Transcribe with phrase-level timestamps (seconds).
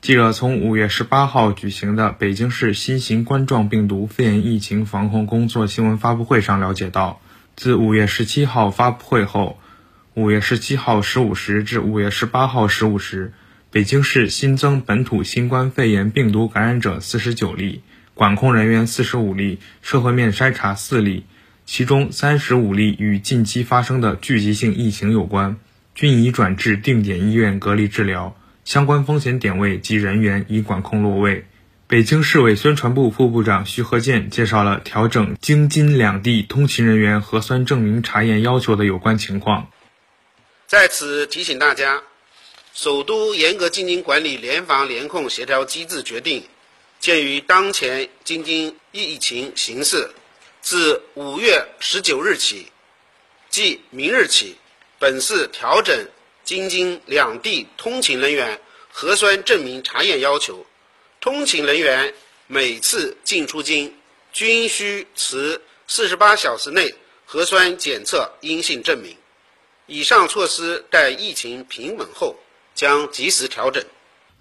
[0.00, 7.20] 记者从五月十八号举行的北京市新型冠状病毒肺炎疫情防控工作新闻发布会上了解到，
[7.54, 9.58] 自五月十七号发布会后，
[10.14, 13.34] 五月十七号十五时至五月十八号十五时，
[13.70, 17.82] 北京市新增本土新冠肺炎病毒感染者四十九例，
[18.14, 21.26] 管控人员四十五例，社会面筛查四例，
[21.66, 25.58] 其中三十五例与近期发生的聚集性疫情有关，
[25.94, 28.34] 均已转至定点医院隔离治疗。
[28.70, 31.44] 相关风险点位及人员已管控落位。
[31.88, 39.68] 北京市委宣传部副部长徐和建介绍了调整京津两地通勤人员核酸证明查验要求的有关情况。
[40.68, 42.00] 在此提醒大家，
[42.72, 46.44] 首都严格京津管理联防联控协调机制决定，
[47.00, 50.08] 鉴于当前京津疫情形势，
[50.60, 52.68] 自五月十九日起，
[53.48, 54.54] 即明日起，
[55.00, 56.06] 本市调整。
[56.50, 58.58] 京津两地通勤人员
[58.90, 60.66] 核酸证明查验要求，
[61.20, 62.12] 通勤人员
[62.48, 63.94] 每次进出京
[64.32, 66.92] 均需持四十八小时内
[67.24, 69.16] 核酸检测阴性证明。
[69.86, 72.34] 以上措施待疫情平稳后
[72.74, 73.84] 将及时调整。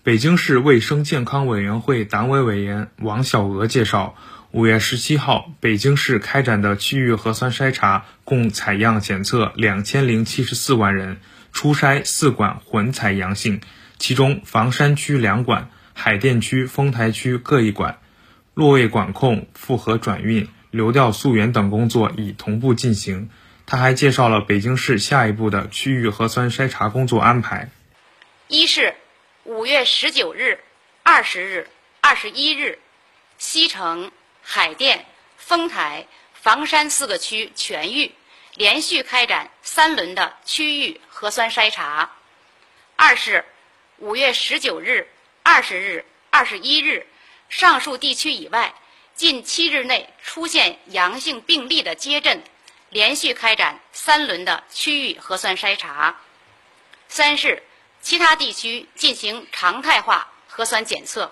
[0.02, 4.16] 北京市卫生健康委员会党委委员王小娥介绍，
[4.50, 11.22] 五月十七号，北京市开展的区域核酸筛查共采样检测两千零七十四万人。
[11.52, 13.62] 初筛四管混采阳性，
[13.98, 18.00] 其中房山区两管、海淀区、丰台区各一管。
[18.54, 23.30] 落位管控、复核转运、流调溯源等工作已同步进行。
[23.66, 27.70] 他还介绍了北京市下一步的区域核酸筛查工作安排：
[28.48, 28.96] 一是
[29.44, 30.60] 五月十九日、
[31.04, 31.68] 二十日、
[32.02, 32.80] 二十一日，
[33.38, 34.12] 西城、
[34.42, 35.06] 海淀、
[35.38, 38.12] 丰台、房山四个区全域。
[38.56, 42.12] 连续开展三轮的区域核酸筛查。
[42.96, 43.46] 二是
[43.98, 45.08] 五月十九日、
[45.44, 47.08] 二十日、二十一日，
[47.48, 48.74] 上述地区以外
[49.16, 52.44] 近七日内出现阳性病例的街镇，
[52.90, 56.20] 连续开展三轮的区域核酸筛查。
[57.08, 57.64] 三是
[58.02, 61.32] 其他地区进行常态化核酸检测。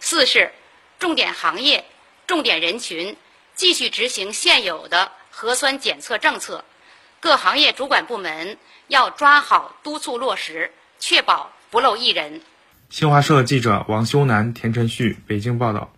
[0.00, 0.52] 四是
[0.98, 1.84] 重点行业、
[2.26, 3.16] 重点人群
[3.54, 5.12] 继续执行现有的。
[5.36, 6.64] 核酸检测政策，
[7.18, 8.56] 各行业主管部门
[8.86, 12.40] 要抓好督促落实，确保不漏一人。
[12.88, 15.92] 新华社记者王修南、田晨旭北京报道。